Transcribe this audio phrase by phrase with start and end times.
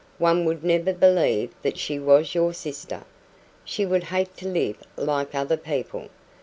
[0.17, 3.03] One would never believe that she was your sister.
[3.63, 6.07] She would hate to live like other people.